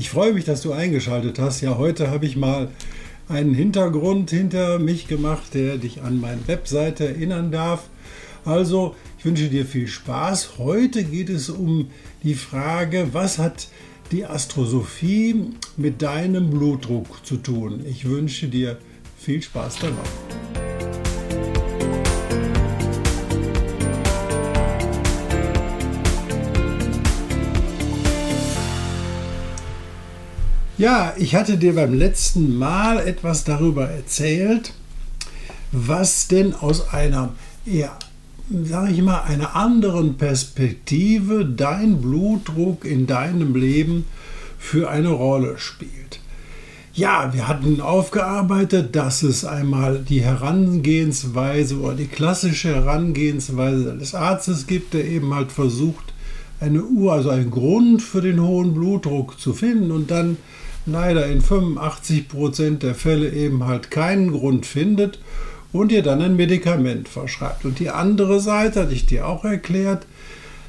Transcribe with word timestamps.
Ich 0.00 0.08
freue 0.08 0.32
mich, 0.32 0.46
dass 0.46 0.62
du 0.62 0.72
eingeschaltet 0.72 1.38
hast. 1.38 1.60
Ja, 1.60 1.76
heute 1.76 2.10
habe 2.10 2.24
ich 2.24 2.34
mal 2.34 2.70
einen 3.28 3.52
Hintergrund 3.52 4.30
hinter 4.30 4.78
mich 4.78 5.08
gemacht, 5.08 5.52
der 5.52 5.76
dich 5.76 6.00
an 6.00 6.18
meine 6.18 6.48
Webseite 6.48 7.06
erinnern 7.06 7.52
darf. 7.52 7.90
Also, 8.46 8.96
ich 9.18 9.26
wünsche 9.26 9.50
dir 9.50 9.66
viel 9.66 9.88
Spaß. 9.88 10.52
Heute 10.56 11.04
geht 11.04 11.28
es 11.28 11.50
um 11.50 11.90
die 12.22 12.32
Frage, 12.32 13.08
was 13.12 13.38
hat 13.38 13.68
die 14.10 14.24
Astrosophie 14.24 15.50
mit 15.76 16.00
deinem 16.00 16.48
Blutdruck 16.48 17.26
zu 17.26 17.36
tun. 17.36 17.84
Ich 17.86 18.06
wünsche 18.08 18.48
dir 18.48 18.78
viel 19.18 19.42
Spaß 19.42 19.80
dabei. 19.80 20.29
Ja, 30.80 31.12
ich 31.18 31.34
hatte 31.34 31.58
dir 31.58 31.74
beim 31.74 31.92
letzten 31.92 32.56
Mal 32.56 33.06
etwas 33.06 33.44
darüber 33.44 33.90
erzählt, 33.90 34.72
was 35.72 36.26
denn 36.26 36.54
aus 36.54 36.88
einer 36.88 37.34
eher 37.66 37.98
sage 38.64 38.92
ich 38.92 39.02
mal, 39.02 39.20
einer 39.20 39.54
anderen 39.54 40.16
Perspektive 40.16 41.44
dein 41.44 42.00
Blutdruck 42.00 42.86
in 42.86 43.06
deinem 43.06 43.54
Leben 43.54 44.06
für 44.58 44.88
eine 44.88 45.10
Rolle 45.10 45.58
spielt. 45.58 46.20
Ja, 46.94 47.34
wir 47.34 47.46
hatten 47.46 47.82
aufgearbeitet, 47.82 48.96
dass 48.96 49.22
es 49.22 49.44
einmal 49.44 49.98
die 49.98 50.22
Herangehensweise 50.22 51.78
oder 51.78 51.94
die 51.94 52.06
klassische 52.06 52.74
Herangehensweise 52.74 53.98
des 53.98 54.14
Arztes 54.14 54.66
gibt, 54.66 54.94
der 54.94 55.04
eben 55.04 55.34
halt 55.34 55.52
versucht, 55.52 56.14
eine 56.58 56.82
Uhr, 56.82 57.12
also 57.12 57.28
einen 57.28 57.50
Grund 57.50 58.00
für 58.00 58.22
den 58.22 58.40
hohen 58.40 58.72
Blutdruck 58.72 59.38
zu 59.38 59.52
finden 59.52 59.90
und 59.90 60.10
dann 60.10 60.38
leider 60.86 61.26
in 61.26 61.40
85 61.40 62.28
Prozent 62.28 62.82
der 62.82 62.94
Fälle 62.94 63.30
eben 63.30 63.66
halt 63.66 63.90
keinen 63.90 64.32
Grund 64.32 64.66
findet 64.66 65.18
und 65.72 65.90
dir 65.90 66.02
dann 66.02 66.22
ein 66.22 66.36
Medikament 66.36 67.08
verschreibt. 67.08 67.64
Und 67.64 67.78
die 67.78 67.90
andere 67.90 68.40
Seite, 68.40 68.80
hatte 68.80 68.94
ich 68.94 69.06
dir 69.06 69.26
auch 69.26 69.44
erklärt, 69.44 70.06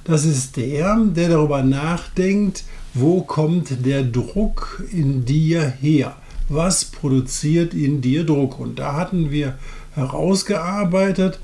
das 0.04 0.26
ist 0.26 0.58
der, 0.58 0.98
der 0.98 1.30
darüber 1.30 1.64
nachdenkt, 1.64 2.64
wo 2.94 3.22
kommt 3.22 3.86
der 3.86 4.04
Druck 4.04 4.84
in 4.92 5.26
dir 5.26 5.62
her? 5.62 6.16
Was 6.50 6.86
produziert 6.86 7.74
in 7.74 8.02
dir 8.02 8.26
Druck? 8.26 8.60
Und 8.60 8.80
da 8.80 8.96
hatten 8.96 9.32
wir 9.32 9.58
herausgearbeitet, 9.96 11.40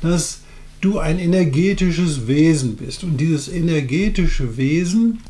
dass 0.00 0.40
du 0.80 0.98
ein 0.98 1.18
energetisches 1.18 2.26
Wesen 2.26 2.76
bist. 2.76 3.04
Und 3.04 3.18
dieses 3.18 3.48
energetische 3.48 4.56
Wesen 4.56 5.20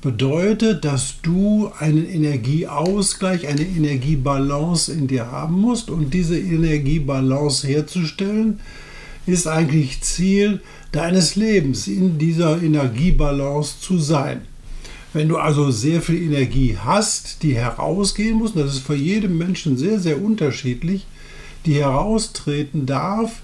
bedeutet, 0.00 0.84
dass 0.84 1.16
du 1.22 1.70
einen 1.78 2.08
Energieausgleich, 2.08 3.48
eine 3.48 3.62
Energiebalance 3.62 4.92
in 4.92 5.06
dir 5.08 5.30
haben 5.30 5.60
musst. 5.60 5.90
Und 5.90 6.14
diese 6.14 6.38
Energiebalance 6.38 7.66
herzustellen, 7.66 8.60
ist 9.26 9.46
eigentlich 9.46 10.00
Ziel 10.00 10.60
deines 10.92 11.36
Lebens, 11.36 11.86
in 11.86 12.18
dieser 12.18 12.62
Energiebalance 12.62 13.80
zu 13.80 13.98
sein. 13.98 14.42
Wenn 15.12 15.28
du 15.28 15.36
also 15.36 15.70
sehr 15.70 16.02
viel 16.02 16.22
Energie 16.22 16.76
hast, 16.82 17.42
die 17.42 17.54
herausgehen 17.54 18.36
muss, 18.36 18.54
das 18.54 18.74
ist 18.74 18.86
für 18.86 18.94
jeden 18.94 19.36
Menschen 19.36 19.76
sehr, 19.76 20.00
sehr 20.00 20.22
unterschiedlich, 20.22 21.06
die 21.66 21.74
heraustreten 21.74 22.86
darf, 22.86 23.42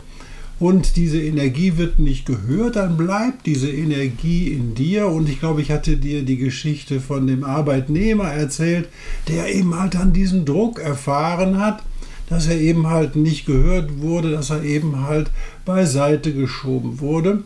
und 0.64 0.96
diese 0.96 1.20
Energie 1.20 1.76
wird 1.76 1.98
nicht 1.98 2.24
gehört, 2.24 2.76
dann 2.76 2.96
bleibt 2.96 3.44
diese 3.44 3.70
Energie 3.70 4.48
in 4.48 4.74
dir. 4.74 5.08
Und 5.08 5.28
ich 5.28 5.38
glaube, 5.38 5.60
ich 5.60 5.70
hatte 5.70 5.98
dir 5.98 6.22
die 6.22 6.38
Geschichte 6.38 7.02
von 7.02 7.26
dem 7.26 7.44
Arbeitnehmer 7.44 8.32
erzählt, 8.32 8.88
der 9.28 9.54
eben 9.54 9.78
halt 9.78 9.92
dann 9.92 10.14
diesen 10.14 10.46
Druck 10.46 10.80
erfahren 10.80 11.60
hat, 11.60 11.82
dass 12.30 12.46
er 12.46 12.58
eben 12.58 12.86
halt 12.86 13.14
nicht 13.14 13.44
gehört 13.44 14.00
wurde, 14.00 14.30
dass 14.30 14.48
er 14.48 14.62
eben 14.62 15.06
halt 15.06 15.30
beiseite 15.66 16.32
geschoben 16.32 16.98
wurde 16.98 17.42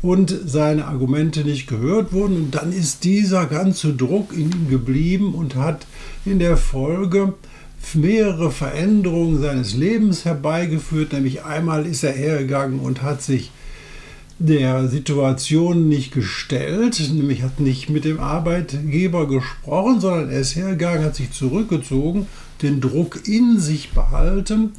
und 0.00 0.32
seine 0.46 0.84
Argumente 0.84 1.40
nicht 1.40 1.66
gehört 1.66 2.12
wurden. 2.12 2.36
Und 2.36 2.50
dann 2.54 2.72
ist 2.72 3.02
dieser 3.02 3.46
ganze 3.46 3.94
Druck 3.94 4.32
in 4.32 4.52
ihm 4.52 4.68
geblieben 4.70 5.34
und 5.34 5.56
hat 5.56 5.88
in 6.24 6.38
der 6.38 6.56
Folge 6.56 7.34
mehrere 7.94 8.50
Veränderungen 8.50 9.40
seines 9.40 9.74
Lebens 9.74 10.24
herbeigeführt. 10.24 11.12
Nämlich 11.12 11.44
einmal 11.44 11.86
ist 11.86 12.04
er 12.04 12.12
hergegangen 12.12 12.80
und 12.80 13.02
hat 13.02 13.22
sich 13.22 13.50
der 14.38 14.88
Situation 14.88 15.88
nicht 15.88 16.12
gestellt, 16.12 16.98
nämlich 17.12 17.42
hat 17.42 17.60
nicht 17.60 17.90
mit 17.90 18.06
dem 18.06 18.20
Arbeitgeber 18.20 19.28
gesprochen, 19.28 20.00
sondern 20.00 20.30
er 20.30 20.40
ist 20.40 20.56
hergegangen, 20.56 21.04
hat 21.04 21.14
sich 21.14 21.30
zurückgezogen, 21.30 22.26
den 22.62 22.80
Druck 22.80 23.28
in 23.28 23.60
sich 23.60 23.90
behalten 23.90 24.72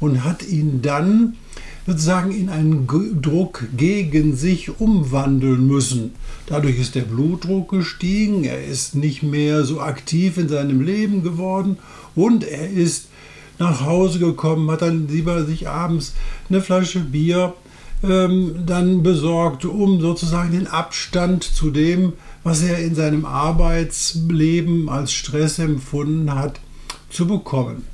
und 0.00 0.24
hat 0.24 0.46
ihn 0.46 0.82
dann 0.82 1.36
sozusagen 1.86 2.32
in 2.32 2.48
einen 2.48 2.86
Druck 3.22 3.64
gegen 3.76 4.36
sich 4.36 4.80
umwandeln 4.80 5.66
müssen. 5.66 6.12
Dadurch 6.46 6.78
ist 6.78 6.96
der 6.96 7.02
Blutdruck 7.02 7.70
gestiegen, 7.70 8.44
er 8.44 8.64
ist 8.64 8.94
nicht 8.94 9.22
mehr 9.22 9.64
so 9.64 9.80
aktiv 9.80 10.36
in 10.36 10.48
seinem 10.48 10.80
Leben 10.80 11.22
geworden 11.22 11.78
und 12.14 12.44
er 12.44 12.68
ist 12.70 13.08
nach 13.58 13.86
Hause 13.86 14.18
gekommen, 14.18 14.70
hat 14.70 14.82
dann 14.82 15.08
lieber 15.08 15.44
sich 15.44 15.68
abends 15.68 16.14
eine 16.48 16.60
Flasche 16.60 17.00
Bier 17.00 17.54
ähm, 18.02 18.64
dann 18.66 19.02
besorgt, 19.02 19.64
um 19.64 20.00
sozusagen 20.00 20.52
den 20.52 20.66
Abstand 20.66 21.44
zu 21.44 21.70
dem, 21.70 22.14
was 22.42 22.62
er 22.62 22.78
in 22.78 22.94
seinem 22.94 23.24
Arbeitsleben 23.24 24.88
als 24.88 25.12
Stress 25.12 25.58
empfunden 25.58 26.34
hat, 26.34 26.60
zu 27.10 27.26
bekommen. 27.26 27.84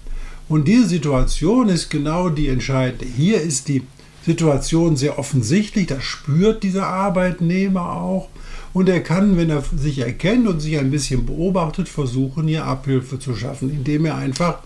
Und 0.53 0.69
diese 0.69 0.87
Situation 0.87 1.71
ist 1.71 1.89
genau 1.89 2.29
die 2.29 2.49
entscheidende. 2.49 3.07
Hier 3.07 3.41
ist 3.41 3.69
die 3.69 3.85
Situation 4.27 4.97
sehr 4.97 5.19
offensichtlich, 5.19 5.87
das 5.87 6.05
spürt 6.05 6.63
dieser 6.63 6.89
Arbeitnehmer 6.89 7.91
auch. 7.91 8.29
Und 8.75 8.91
er 8.91 9.01
kann, 9.01 9.39
wenn 9.39 9.49
er 9.49 9.65
sich 9.75 10.01
erkennt 10.01 10.47
und 10.47 10.61
sich 10.61 10.79
ein 10.79 10.91
bisschen 10.91 11.25
beobachtet, 11.25 11.89
versuchen, 11.89 12.49
hier 12.49 12.67
Abhilfe 12.67 13.19
zu 13.19 13.35
schaffen, 13.35 13.71
indem 13.71 14.05
er 14.05 14.17
einfach 14.17 14.59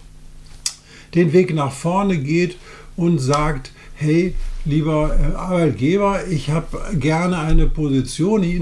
den 1.15 1.33
Weg 1.33 1.55
nach 1.55 1.71
vorne 1.71 2.19
geht 2.19 2.57
und 2.97 3.21
sagt, 3.21 3.71
hey, 3.95 4.35
lieber 4.65 5.17
äh, 5.17 5.37
Arbeitgeber, 5.37 6.27
ich 6.27 6.51
habe 6.51 6.67
gerne 6.99 7.39
eine 7.39 7.67
Position, 7.69 8.43
ich 8.43 8.61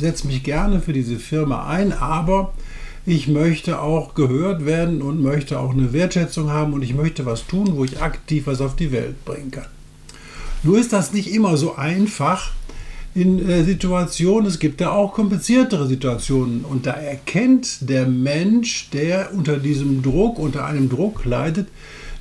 setze 0.00 0.26
mich 0.26 0.42
gerne 0.42 0.80
für 0.80 0.94
diese 0.94 1.18
Firma 1.18 1.66
ein, 1.66 1.92
aber 1.92 2.54
ich 3.04 3.28
möchte 3.28 3.80
auch 3.80 4.14
gehört 4.14 4.64
werden 4.64 5.02
und 5.02 5.20
möchte 5.20 5.58
auch 5.58 5.72
eine 5.72 5.92
Wertschätzung 5.92 6.50
haben 6.50 6.72
und 6.72 6.82
ich 6.82 6.94
möchte 6.94 7.26
was 7.26 7.46
tun, 7.46 7.72
wo 7.72 7.84
ich 7.84 8.00
aktiv 8.00 8.46
was 8.46 8.60
auf 8.60 8.76
die 8.76 8.92
Welt 8.92 9.24
bringen 9.24 9.50
kann. 9.50 9.66
Nur 10.62 10.78
ist 10.78 10.92
das 10.92 11.12
nicht 11.12 11.32
immer 11.32 11.56
so 11.56 11.74
einfach, 11.74 12.52
in 13.14 13.46
äh, 13.46 13.64
Situationen, 13.64 14.46
es 14.46 14.58
gibt 14.58 14.80
ja 14.80 14.90
auch 14.90 15.12
kompliziertere 15.12 15.86
Situationen 15.86 16.64
und 16.64 16.86
da 16.86 16.92
erkennt 16.92 17.88
der 17.88 18.06
Mensch, 18.06 18.88
der 18.90 19.34
unter 19.34 19.58
diesem 19.58 20.02
Druck, 20.02 20.38
unter 20.38 20.64
einem 20.64 20.88
Druck 20.88 21.24
leidet, 21.24 21.68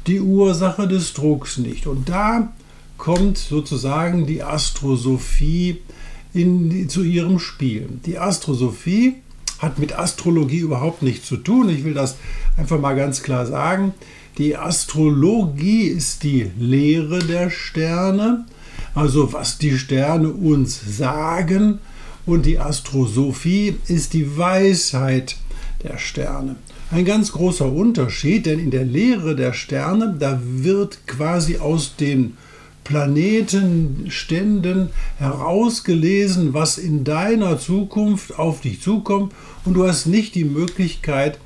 die 0.08 0.20
Ursache 0.20 0.88
des 0.88 1.14
Drucks 1.14 1.58
nicht. 1.58 1.88
Und 1.88 2.10
da 2.10 2.52
kommt 2.98 3.38
sozusagen 3.38 4.26
die 4.26 4.44
Astrosophie 4.44 5.78
in, 6.34 6.90
zu 6.90 7.04
ihrem 7.04 7.40
Spiel. 7.40 7.88
Die 8.06 8.18
Astrosophie 8.18 9.16
hat 9.62 9.80
mit 9.80 9.98
Astrologie 9.98 10.60
überhaupt 10.60 11.02
nichts 11.02 11.28
zu 11.28 11.38
tun. 11.38 11.70
Ich 11.70 11.84
will 11.84 11.94
das 11.94 12.18
einfach 12.58 12.80
mal 12.80 12.96
ganz 12.96 13.24
klar 13.24 13.46
sagen. 13.46 13.94
Die 14.38 14.58
Astrologie 14.58 15.84
ist 15.84 16.24
die 16.24 16.50
Lehre 16.58 17.20
der 17.20 17.50
Sterne 17.50 18.46
also 18.94 19.32
was 19.34 19.58
die 19.58 19.78
Sterne 19.78 20.30
uns 20.30 20.80
sagen. 20.98 21.80
Und 22.26 22.46
die 22.46 22.60
Astrosophie 22.60 23.76
ist 23.88 24.14
die 24.14 24.38
Weisheit 24.38 25.38
der 25.84 25.98
Sterne. 25.98 26.56
Ein 26.92 27.06
ganz 27.06 27.32
großer 27.32 27.72
Unterschied, 27.72 28.46
denn 28.46 28.60
in 28.60 28.70
der 28.70 28.84
Lehre 28.84 29.36
der 29.36 29.54
Sterne, 29.54 30.16
da 30.20 30.40
wird 30.44 31.08
quasi 31.08 31.58
aus 31.58 31.96
den 31.96 32.38
Planetenständen 32.84 34.90
herausgelesen, 35.18 36.54
was 36.54 36.78
in 36.78 37.04
deiner 37.04 37.60
Zukunft 37.60 38.38
auf 38.38 38.62
dich 38.62 38.82
zukommt 38.82 39.34
und 39.66 39.76
du 39.76 39.88
hast 39.88 40.08
nicht 40.08 40.36
die 40.36 40.46
Möglichkeit, 40.46 41.38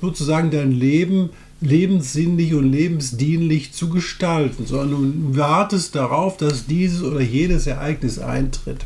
sozusagen 0.00 0.50
dein 0.50 0.72
Leben 0.72 1.30
lebenssinnlich 1.60 2.54
und 2.54 2.72
lebensdienlich 2.72 3.72
zu 3.72 3.90
gestalten, 3.90 4.66
sondern 4.66 5.32
du 5.32 5.36
wartest 5.36 5.94
darauf, 5.94 6.36
dass 6.36 6.66
dieses 6.66 7.02
oder 7.02 7.20
jedes 7.20 7.66
Ereignis 7.66 8.18
eintritt. 8.18 8.84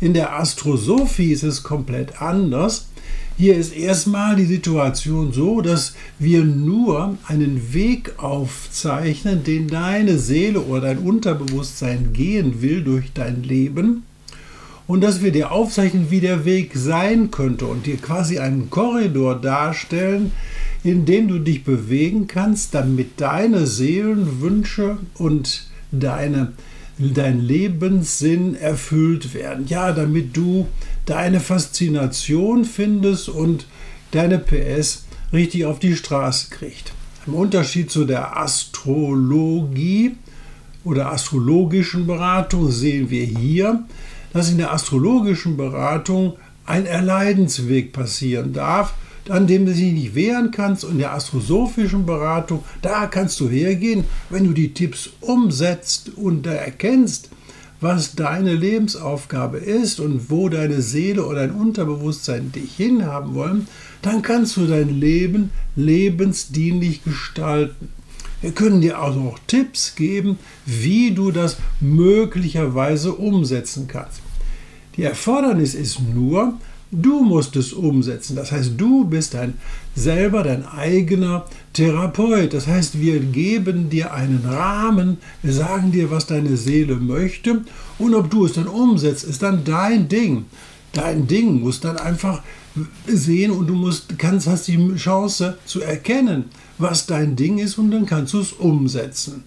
In 0.00 0.14
der 0.14 0.38
Astrosophie 0.38 1.32
ist 1.32 1.42
es 1.42 1.62
komplett 1.62 2.20
anders. 2.20 2.88
Hier 3.40 3.56
ist 3.56 3.74
erstmal 3.74 4.36
die 4.36 4.44
Situation 4.44 5.32
so, 5.32 5.62
dass 5.62 5.94
wir 6.18 6.44
nur 6.44 7.16
einen 7.26 7.72
Weg 7.72 8.12
aufzeichnen, 8.18 9.44
den 9.44 9.66
deine 9.66 10.18
Seele 10.18 10.60
oder 10.60 10.82
dein 10.82 10.98
Unterbewusstsein 10.98 12.12
gehen 12.12 12.60
will 12.60 12.84
durch 12.84 13.14
dein 13.14 13.42
Leben 13.42 14.02
und 14.86 15.00
dass 15.00 15.22
wir 15.22 15.32
dir 15.32 15.52
aufzeichnen, 15.52 16.10
wie 16.10 16.20
der 16.20 16.44
Weg 16.44 16.72
sein 16.74 17.30
könnte 17.30 17.64
und 17.64 17.86
dir 17.86 17.96
quasi 17.96 18.38
einen 18.38 18.68
Korridor 18.68 19.36
darstellen, 19.36 20.32
in 20.84 21.06
dem 21.06 21.26
du 21.26 21.38
dich 21.38 21.64
bewegen 21.64 22.26
kannst, 22.26 22.74
damit 22.74 23.22
deine 23.22 23.66
Seelenwünsche 23.66 24.98
und 25.14 25.66
deine 25.90 26.52
dein 27.08 27.40
Lebenssinn 27.40 28.54
erfüllt 28.54 29.32
werden. 29.32 29.66
Ja, 29.66 29.92
damit 29.92 30.36
du 30.36 30.66
deine 31.10 31.40
Faszination 31.40 32.64
findest 32.64 33.28
und 33.28 33.66
deine 34.12 34.38
PS 34.38 35.06
richtig 35.32 35.64
auf 35.64 35.80
die 35.80 35.96
Straße 35.96 36.50
kriegt. 36.50 36.92
Im 37.26 37.34
Unterschied 37.34 37.90
zu 37.90 38.04
der 38.04 38.36
Astrologie 38.36 40.16
oder 40.84 41.12
astrologischen 41.12 42.06
Beratung 42.06 42.70
sehen 42.70 43.10
wir 43.10 43.24
hier, 43.24 43.84
dass 44.32 44.50
in 44.50 44.58
der 44.58 44.72
astrologischen 44.72 45.56
Beratung 45.56 46.36
ein 46.64 46.86
Erleidensweg 46.86 47.92
passieren 47.92 48.52
darf, 48.52 48.94
an 49.28 49.48
dem 49.48 49.66
du 49.66 49.74
dich 49.74 49.92
nicht 49.92 50.14
wehren 50.14 50.52
kannst. 50.52 50.84
Und 50.84 50.98
der 50.98 51.12
astrosophischen 51.12 52.06
Beratung, 52.06 52.64
da 52.82 53.06
kannst 53.06 53.40
du 53.40 53.48
hergehen, 53.48 54.04
wenn 54.28 54.44
du 54.44 54.52
die 54.52 54.72
Tipps 54.72 55.10
umsetzt 55.20 56.12
und 56.16 56.46
erkennst, 56.46 57.30
was 57.80 58.14
deine 58.14 58.54
Lebensaufgabe 58.54 59.58
ist 59.58 60.00
und 60.00 60.30
wo 60.30 60.48
deine 60.48 60.82
Seele 60.82 61.24
oder 61.24 61.46
dein 61.46 61.52
Unterbewusstsein 61.52 62.52
dich 62.52 62.74
hinhaben 62.76 63.34
wollen, 63.34 63.68
dann 64.02 64.22
kannst 64.22 64.56
du 64.56 64.66
dein 64.66 64.88
Leben 64.88 65.50
lebensdienlich 65.76 67.02
gestalten. 67.04 67.88
Wir 68.42 68.52
können 68.52 68.80
dir 68.80 68.98
also 68.98 69.20
auch 69.20 69.38
Tipps 69.46 69.94
geben, 69.94 70.38
wie 70.64 71.12
du 71.12 71.30
das 71.30 71.56
möglicherweise 71.80 73.12
umsetzen 73.12 73.86
kannst. 73.86 74.20
Die 74.96 75.02
Erfordernis 75.02 75.74
ist 75.74 76.00
nur, 76.00 76.54
Du 76.92 77.22
musst 77.22 77.54
es 77.54 77.72
umsetzen. 77.72 78.34
Das 78.34 78.50
heißt, 78.50 78.72
du 78.76 79.04
bist 79.04 79.36
ein, 79.36 79.54
selber 79.94 80.42
dein 80.42 80.66
eigener 80.66 81.46
Therapeut. 81.72 82.54
Das 82.54 82.66
heißt, 82.66 83.00
wir 83.00 83.20
geben 83.20 83.90
dir 83.90 84.12
einen 84.12 84.44
Rahmen, 84.44 85.18
wir 85.42 85.52
sagen 85.52 85.92
dir, 85.92 86.10
was 86.10 86.26
deine 86.26 86.56
Seele 86.56 86.96
möchte 86.96 87.62
und 87.98 88.14
ob 88.14 88.30
du 88.30 88.46
es 88.46 88.54
dann 88.54 88.68
umsetzt, 88.68 89.24
ist 89.24 89.42
dann 89.42 89.64
dein 89.64 90.08
Ding. 90.08 90.46
Dein 90.92 91.26
Ding 91.26 91.60
muss 91.60 91.80
dann 91.80 91.96
einfach 91.96 92.42
sehen 93.06 93.50
und 93.50 93.66
du 93.66 93.74
musst, 93.74 94.18
kannst, 94.18 94.46
hast 94.46 94.68
die 94.68 94.94
Chance 94.96 95.58
zu 95.64 95.80
erkennen, 95.80 96.46
was 96.78 97.06
dein 97.06 97.36
Ding 97.36 97.58
ist 97.58 97.78
und 97.78 97.90
dann 97.90 98.06
kannst 98.06 98.32
du 98.32 98.40
es 98.40 98.52
umsetzen. 98.52 99.44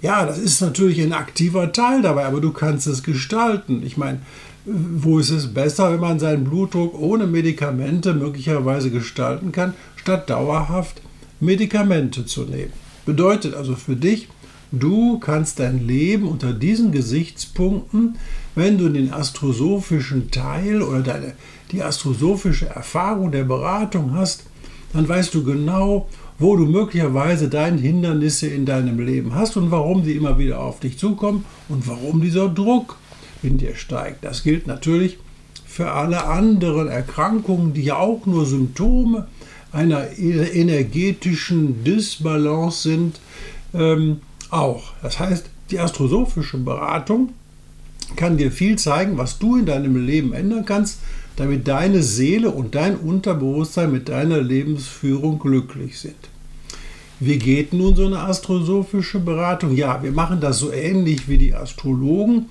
Ja, 0.00 0.24
das 0.24 0.38
ist 0.38 0.60
natürlich 0.60 1.00
ein 1.00 1.12
aktiver 1.12 1.72
Teil 1.72 2.02
dabei, 2.02 2.24
aber 2.24 2.40
du 2.40 2.52
kannst 2.52 2.86
es 2.86 3.02
gestalten. 3.02 3.82
Ich 3.84 3.96
meine, 3.96 4.20
wo 4.68 5.18
ist 5.18 5.30
es 5.30 5.52
besser, 5.52 5.92
wenn 5.92 6.00
man 6.00 6.18
seinen 6.18 6.44
Blutdruck 6.44 6.98
ohne 6.98 7.26
Medikamente 7.26 8.14
möglicherweise 8.14 8.90
gestalten 8.90 9.52
kann, 9.52 9.74
statt 9.96 10.28
dauerhaft 10.28 11.00
Medikamente 11.40 12.26
zu 12.26 12.42
nehmen. 12.42 12.72
Bedeutet 13.06 13.54
also 13.54 13.74
für 13.74 13.96
dich, 13.96 14.28
du 14.72 15.18
kannst 15.18 15.60
dein 15.60 15.86
Leben 15.86 16.28
unter 16.28 16.52
diesen 16.52 16.92
Gesichtspunkten, 16.92 18.16
wenn 18.54 18.76
du 18.76 18.88
den 18.88 19.12
astrosophischen 19.12 20.30
Teil 20.30 20.82
oder 20.82 21.00
deine, 21.00 21.32
die 21.72 21.82
astrosophische 21.82 22.66
Erfahrung 22.66 23.32
der 23.32 23.44
Beratung 23.44 24.14
hast, 24.14 24.44
dann 24.92 25.08
weißt 25.08 25.34
du 25.34 25.44
genau, 25.44 26.08
wo 26.38 26.56
du 26.56 26.66
möglicherweise 26.66 27.48
deine 27.48 27.80
Hindernisse 27.80 28.46
in 28.46 28.64
deinem 28.64 28.98
Leben 29.00 29.34
hast 29.34 29.56
und 29.56 29.70
warum 29.70 30.04
sie 30.04 30.12
immer 30.12 30.38
wieder 30.38 30.60
auf 30.60 30.80
dich 30.80 30.98
zukommen 30.98 31.44
und 31.68 31.86
warum 31.88 32.20
dieser 32.20 32.48
Druck 32.48 32.96
in 33.42 33.58
dir 33.58 33.74
steigt. 33.74 34.24
Das 34.24 34.42
gilt 34.42 34.66
natürlich 34.66 35.18
für 35.66 35.92
alle 35.92 36.24
anderen 36.24 36.88
Erkrankungen, 36.88 37.74
die 37.74 37.84
ja 37.84 37.96
auch 37.96 38.26
nur 38.26 38.46
Symptome 38.46 39.26
einer 39.70 40.18
energetischen 40.18 41.84
Disbalance 41.84 42.88
sind, 42.88 43.20
ähm, 43.74 44.20
auch. 44.50 44.92
Das 45.02 45.20
heißt, 45.20 45.46
die 45.70 45.78
astrosophische 45.78 46.58
Beratung 46.58 47.30
kann 48.16 48.38
dir 48.38 48.50
viel 48.50 48.76
zeigen, 48.76 49.18
was 49.18 49.38
du 49.38 49.56
in 49.56 49.66
deinem 49.66 50.04
Leben 50.04 50.32
ändern 50.32 50.64
kannst, 50.64 51.00
damit 51.36 51.68
deine 51.68 52.02
Seele 52.02 52.50
und 52.50 52.74
dein 52.74 52.96
Unterbewusstsein 52.96 53.92
mit 53.92 54.08
deiner 54.08 54.40
Lebensführung 54.40 55.38
glücklich 55.38 55.98
sind. 55.98 56.16
Wie 57.20 57.38
geht 57.38 57.72
nun 57.72 57.96
so 57.96 58.06
eine 58.06 58.20
astrosophische 58.20 59.18
Beratung? 59.18 59.74
Ja, 59.74 60.02
wir 60.02 60.12
machen 60.12 60.40
das 60.40 60.58
so 60.58 60.72
ähnlich 60.72 61.28
wie 61.28 61.38
die 61.38 61.54
Astrologen. 61.54 62.46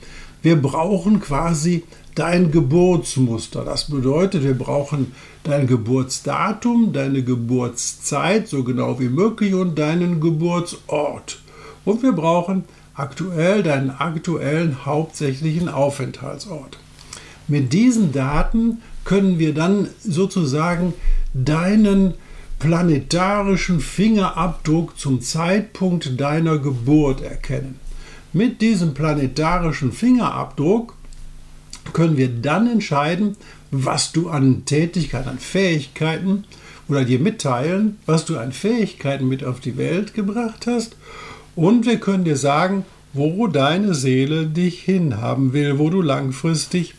Wir 0.48 0.56
brauchen 0.56 1.20
quasi 1.20 1.84
dein 2.16 2.52
Geburtsmuster. 2.52 3.66
Das 3.66 3.90
bedeutet, 3.90 4.46
wir 4.46 4.58
brauchen 4.58 5.12
dein 5.44 5.68
Geburtsdatum, 5.68 6.94
deine 6.94 7.22
Geburtszeit, 7.22 8.48
so 8.48 8.64
genau 8.64 8.98
wie 8.98 9.10
möglich, 9.10 9.54
und 9.54 9.78
deinen 9.78 10.22
Geburtsort. 10.22 11.40
Und 11.84 12.02
wir 12.02 12.14
brauchen 12.14 12.64
aktuell 12.94 13.62
deinen 13.62 13.90
aktuellen 13.90 14.86
hauptsächlichen 14.86 15.68
Aufenthaltsort. 15.68 16.78
Mit 17.50 17.74
diesen 17.74 18.14
Daten 18.14 18.82
können 19.04 19.40
wir 19.40 19.54
dann 19.54 19.90
sozusagen 20.02 20.94
deinen 21.34 22.14
planetarischen 22.60 23.82
Fingerabdruck 23.82 24.98
zum 24.98 25.20
Zeitpunkt 25.20 26.22
deiner 26.22 26.58
Geburt 26.58 27.22
erkennen. 27.22 27.82
Mit 28.38 28.62
diesem 28.62 28.94
planetarischen 28.94 29.92
Fingerabdruck 29.92 30.94
können 31.92 32.18
wir 32.18 32.30
dann 32.30 32.70
entscheiden, 32.70 33.36
was 33.72 34.12
du 34.12 34.30
an 34.30 34.64
Tätigkeiten, 34.64 35.28
an 35.28 35.40
Fähigkeiten 35.40 36.44
oder 36.88 37.04
dir 37.04 37.18
mitteilen, 37.18 37.98
was 38.06 38.26
du 38.26 38.38
an 38.38 38.52
Fähigkeiten 38.52 39.28
mit 39.28 39.44
auf 39.44 39.60
die 39.60 39.76
Welt 39.76 40.14
gebracht 40.14 40.68
hast. 40.68 40.98
Und 41.56 41.88
wir 41.88 42.00
können 42.00 42.26
dir 42.26 42.38
sagen, 42.38 42.86
wo 43.12 43.48
deine 43.48 43.96
Seele 43.96 44.46
dich 44.46 44.84
hinhaben 44.84 45.54
will, 45.54 45.80
wo 45.80 45.90
du 45.90 46.04
langfristig 46.04 46.94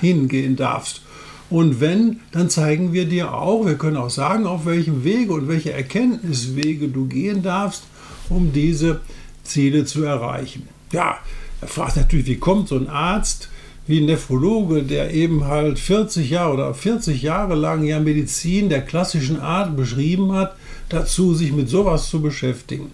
hingehen 0.00 0.56
darfst. 0.56 1.02
Und 1.50 1.80
wenn, 1.80 2.18
dann 2.32 2.50
zeigen 2.50 2.92
wir 2.92 3.04
dir 3.04 3.32
auch, 3.32 3.64
wir 3.64 3.76
können 3.76 3.96
auch 3.96 4.10
sagen, 4.10 4.44
auf 4.44 4.66
welchem 4.66 5.04
Wege 5.04 5.34
und 5.34 5.46
welche 5.46 5.72
Erkenntniswege 5.72 6.88
du 6.88 7.06
gehen 7.06 7.44
darfst, 7.44 7.84
um 8.28 8.52
diese 8.52 9.02
Ziele 9.48 9.84
zu 9.84 10.04
erreichen. 10.04 10.68
Ja, 10.92 11.18
er 11.60 11.68
fragt 11.68 11.96
natürlich, 11.96 12.26
wie 12.26 12.36
kommt 12.36 12.68
so 12.68 12.76
ein 12.76 12.88
Arzt 12.88 13.48
wie 13.88 14.00
ein 14.00 14.04
Nephrologe, 14.04 14.82
der 14.82 15.14
eben 15.14 15.46
halt 15.46 15.78
40 15.78 16.28
Jahre 16.28 16.52
oder 16.52 16.74
40 16.74 17.22
Jahre 17.22 17.54
lang 17.54 17.84
ja 17.84 17.98
Medizin 17.98 18.68
der 18.68 18.82
klassischen 18.82 19.40
Art 19.40 19.76
beschrieben 19.76 20.32
hat, 20.32 20.54
dazu 20.90 21.34
sich 21.34 21.52
mit 21.52 21.70
sowas 21.70 22.10
zu 22.10 22.20
beschäftigen. 22.20 22.92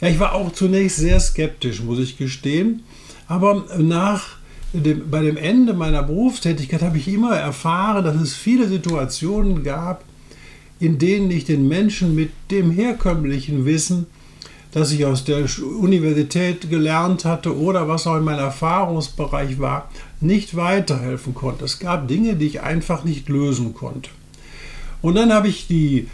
Ja, 0.00 0.08
ich 0.08 0.18
war 0.18 0.34
auch 0.34 0.52
zunächst 0.52 0.98
sehr 0.98 1.20
skeptisch, 1.20 1.80
muss 1.82 2.00
ich 2.00 2.18
gestehen, 2.18 2.82
aber 3.28 3.64
nach 3.78 4.38
dem, 4.72 5.08
bei 5.08 5.22
dem 5.22 5.36
Ende 5.36 5.72
meiner 5.72 6.02
Berufstätigkeit 6.02 6.82
habe 6.82 6.98
ich 6.98 7.06
immer 7.06 7.36
erfahren, 7.36 8.04
dass 8.04 8.16
es 8.16 8.34
viele 8.34 8.68
Situationen 8.68 9.62
gab, 9.62 10.04
in 10.80 10.98
denen 10.98 11.30
ich 11.30 11.44
den 11.44 11.68
Menschen 11.68 12.16
mit 12.16 12.30
dem 12.50 12.72
herkömmlichen 12.72 13.64
Wissen 13.66 14.06
das 14.74 14.90
ich 14.90 15.06
aus 15.06 15.22
der 15.22 15.46
Universität 15.78 16.68
gelernt 16.68 17.24
hatte 17.24 17.56
oder 17.56 17.86
was 17.86 18.08
auch 18.08 18.16
in 18.16 18.24
meinem 18.24 18.40
Erfahrungsbereich 18.40 19.60
war, 19.60 19.88
nicht 20.20 20.56
weiterhelfen 20.56 21.32
konnte. 21.32 21.64
Es 21.64 21.78
gab 21.78 22.08
Dinge, 22.08 22.34
die 22.34 22.46
ich 22.46 22.60
einfach 22.62 23.04
nicht 23.04 23.28
lösen 23.28 23.72
konnte. 23.72 24.10
Und 25.00 25.14
dann 25.14 25.32
habe 25.32 25.46
ich 25.46 25.68
die 25.68 26.08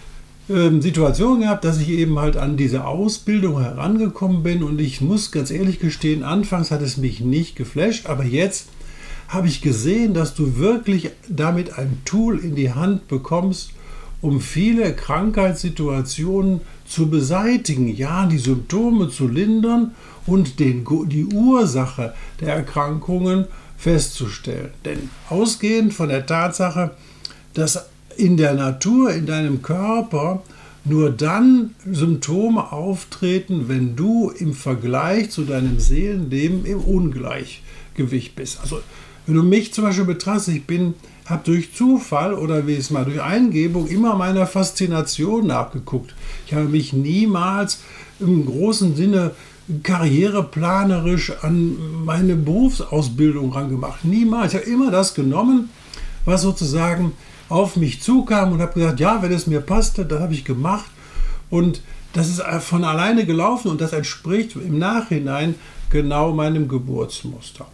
ähm, 0.51 0.83
Situation 0.83 1.41
gehabt, 1.41 1.65
dass 1.65 1.81
ich 1.81 1.89
eben 1.89 2.19
halt 2.19 2.37
an 2.37 2.59
diese 2.59 2.85
Ausbildung 2.85 3.63
herangekommen 3.63 4.43
bin 4.43 4.63
und 4.63 4.79
ich 4.79 5.01
muss 5.01 5.33
ganz 5.33 5.51
ehrlich 5.51 5.79
gestehen, 5.79 6.23
anfangs 6.23 6.71
hat 6.71 6.83
es 6.83 6.99
mich 6.99 7.21
nicht 7.21 7.57
geflasht, 7.57 8.11
aber 8.11 8.25
jetzt 8.25 8.69
habe 9.29 9.49
ich 9.49 9.63
gesehen, 9.63 10.13
dass 10.13 10.35
du 10.35 10.59
wirklich 10.59 11.13
damit 11.31 11.79
ein 11.79 12.03
Tool 12.05 12.39
in 12.39 12.57
die 12.57 12.75
Hand 12.75 13.09
bekommst, 13.09 13.71
um 14.21 14.43
viele 14.43 14.93
Krankheitssituationen 14.93 16.61
zu 16.91 17.09
beseitigen, 17.09 17.89
ja, 17.89 18.27
die 18.27 18.39
Symptome 18.39 19.09
zu 19.09 19.29
lindern 19.29 19.93
und 20.27 20.59
den, 20.59 20.85
die 21.07 21.25
Ursache 21.25 22.15
der 22.41 22.57
Erkrankungen 22.57 23.47
festzustellen. 23.79 24.71
Denn 24.85 25.09
ausgehend 25.29 25.95
von 25.95 26.09
der 26.09 26.27
Tatsache, 26.27 26.91
dass 27.55 27.87
in 28.17 28.37
der 28.37 28.55
Natur, 28.55 29.13
in 29.13 29.27
deinem 29.27 29.63
Körper, 29.63 30.43
nur 30.85 31.11
dann 31.11 31.75
Symptome 31.91 32.73
auftreten, 32.73 33.69
wenn 33.69 33.95
du 33.95 34.31
im 34.31 34.53
Vergleich 34.53 35.31
zu 35.31 35.45
deinem 35.45 35.79
Seelenleben 35.79 36.67
im 36.67 36.81
Ungleichgewicht 36.81 38.35
bist. 38.35 38.61
Also 38.61 38.81
wenn 39.27 39.37
du 39.37 39.43
mich 39.45 39.73
zum 39.73 39.85
Beispiel 39.85 40.07
betrachtest, 40.07 40.49
ich 40.49 40.65
bin, 40.65 40.95
habe 41.31 41.43
durch 41.45 41.75
Zufall 41.75 42.35
oder 42.35 42.67
wie 42.67 42.75
es 42.75 42.91
mal 42.91 43.05
durch 43.05 43.23
Eingebung 43.23 43.87
immer 43.87 44.17
meiner 44.17 44.47
Faszination 44.47 45.47
nachgeguckt. 45.47 46.15
Ich 46.47 46.55
habe 46.55 46.67
mich 46.67 46.93
niemals 46.93 47.81
im 48.19 48.47
großen 48.47 48.97
Sinne 48.97 49.33
karriereplanerisch 49.83 51.33
an 51.43 52.05
meine 52.05 52.35
Berufsausbildung 52.35 53.53
rangemacht. 53.53 54.05
Niemals. 54.05 54.53
Ich 54.53 54.61
habe 54.61 54.71
immer 54.71 54.91
das 54.91 55.15
genommen, 55.15 55.71
was 56.25 56.43
sozusagen 56.43 57.13
auf 57.49 57.77
mich 57.77 58.03
zukam 58.03 58.53
und 58.53 58.61
habe 58.61 58.75
gesagt, 58.75 59.01
ja, 59.01 59.23
wenn 59.23 59.33
es 59.33 59.47
mir 59.47 59.61
passte, 59.61 60.05
das 60.05 60.21
habe 60.21 60.35
ich 60.35 60.45
gemacht. 60.45 60.91
Und 61.51 61.83
das 62.13 62.29
ist 62.29 62.43
von 62.61 62.85
alleine 62.85 63.25
gelaufen 63.25 63.71
und 63.71 63.81
das 63.81 63.93
entspricht 63.93 64.57
im 64.57 64.79
Nachhinein 64.79 65.55
genau 65.91 66.33
meinem 66.33 66.69
Geburtsmuster. 66.69 67.67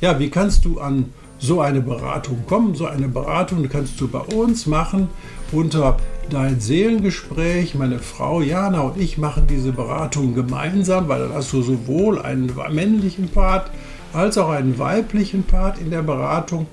Ja, 0.00 0.18
wie 0.18 0.28
kannst 0.28 0.64
du 0.64 0.80
an 0.80 1.06
so 1.38 1.60
eine 1.60 1.80
Beratung 1.80 2.44
kommen? 2.46 2.74
So 2.74 2.86
eine 2.86 3.08
Beratung 3.08 3.68
kannst 3.68 4.00
du 4.00 4.08
bei 4.08 4.20
uns 4.20 4.66
machen 4.66 5.08
unter 5.52 5.96
dein 6.30 6.60
Seelengespräch. 6.60 7.74
Meine 7.74 7.98
Frau 7.98 8.40
Jana 8.40 8.80
und 8.80 9.00
ich 9.00 9.18
machen 9.18 9.46
diese 9.48 9.72
Beratung 9.72 10.34
gemeinsam, 10.34 11.08
weil 11.08 11.20
dann 11.20 11.34
hast 11.34 11.52
du 11.52 11.62
sowohl 11.62 12.20
einen 12.20 12.52
männlichen 12.72 13.28
Part 13.28 13.70
als 14.12 14.38
auch 14.38 14.50
einen 14.50 14.78
weiblichen 14.78 15.42
Part 15.42 15.80
in 15.80 15.90
der 15.90 16.02
Beratung 16.02 16.66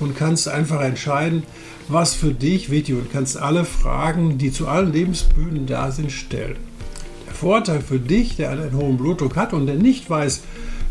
und 0.00 0.16
kannst 0.16 0.48
einfach 0.48 0.80
entscheiden, 0.80 1.42
was 1.88 2.14
für 2.14 2.32
dich 2.32 2.70
wichtig 2.70 2.96
und 2.96 3.12
kannst 3.12 3.36
alle 3.36 3.64
Fragen, 3.64 4.38
die 4.38 4.50
zu 4.50 4.66
allen 4.66 4.92
Lebensbühnen 4.92 5.66
da 5.66 5.90
sind, 5.90 6.10
stellen. 6.10 6.56
Der 7.26 7.34
Vorteil 7.34 7.80
für 7.80 7.98
dich, 7.98 8.36
der 8.36 8.50
einen 8.50 8.72
hohen 8.72 8.96
Blutdruck 8.96 9.36
hat 9.36 9.52
und 9.52 9.66
der 9.66 9.76
nicht 9.76 10.08
weiß, 10.10 10.42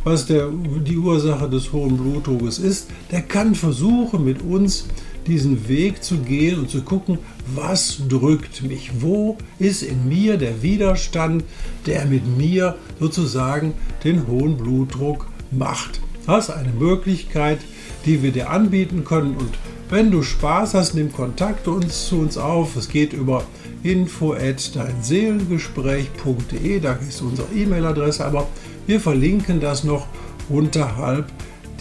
was 0.05 0.27
der, 0.27 0.50
die 0.88 0.97
Ursache 0.97 1.50
des 1.50 1.74
hohen 1.74 1.97
Blutdrucks 1.97 2.59
ist, 2.59 2.88
der 3.12 3.24
kann 3.24 3.55
versuchen, 3.55 4.24
mit 4.24 4.41
uns 4.41 4.85
diesen 5.27 5.67
Weg 5.67 6.03
zu 6.03 6.19
gehen 6.19 6.59
und 6.59 6.69
zu 6.69 6.83
gucken, 6.83 7.17
was 7.55 8.01
drückt 8.07 8.62
mich, 8.62 8.91
wo 9.00 9.38
ist 9.57 9.81
in 9.81 10.07
mir 10.07 10.38
der 10.38 10.62
Widerstand, 10.62 11.43
der 11.88 12.05
mit 12.05 12.38
mir 12.38 12.75
sozusagen 13.00 13.74
den 14.03 14.27
hohen 14.27 14.57
Blutdruck 14.57 15.25
macht. 15.51 16.00
Das 16.27 16.50
ist 16.50 16.55
eine 16.55 16.71
Möglichkeit, 16.71 17.59
die 18.05 18.21
wir 18.21 18.31
dir 18.31 18.51
anbieten 18.51 19.03
können 19.03 19.35
und 19.35 19.50
wenn 19.89 20.09
du 20.09 20.24
Spaß 20.24 20.74
hast, 20.74 20.95
nimm 20.95 21.13
Kontakt 21.13 21.67
uns, 21.67 22.07
zu 22.07 22.17
uns 22.17 22.39
auf. 22.39 22.75
Es 22.75 22.89
geht 22.89 23.13
über 23.13 23.43
info 23.83 24.33
at 24.33 24.75
deinseelengespräch.de, 24.75 26.79
da 26.79 26.93
ist 26.93 27.21
unsere 27.21 27.47
E-Mail-Adresse, 27.55 28.25
aber 28.25 28.47
wir 28.88 29.00
verlinken 29.00 29.60
das 29.60 29.84
noch 29.84 30.08
unterhalb 30.50 31.25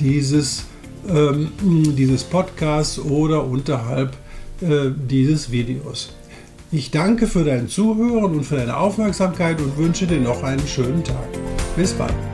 dieses, 0.00 0.64
ähm, 1.08 1.50
dieses 1.60 2.24
Podcasts 2.24 2.98
oder 2.98 3.44
unterhalb 3.44 4.16
äh, 4.60 4.90
dieses 5.08 5.50
Videos. 5.50 6.14
Ich 6.72 6.90
danke 6.90 7.26
für 7.26 7.44
dein 7.44 7.68
Zuhören 7.68 8.34
und 8.34 8.44
für 8.44 8.56
deine 8.56 8.76
Aufmerksamkeit 8.76 9.60
und 9.60 9.76
wünsche 9.76 10.06
dir 10.06 10.20
noch 10.20 10.42
einen 10.42 10.66
schönen 10.66 11.04
Tag. 11.04 11.28
Bis 11.76 11.92
bald. 11.92 12.33